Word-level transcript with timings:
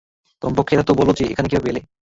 কমপক্ষে 0.41 0.73
এটা 0.75 0.85
তো 0.89 0.99
বলো 0.99 1.11
যে, 1.13 1.23
এখানে 1.25 1.47
কীভাবে 1.49 1.69
এলে? 1.71 1.81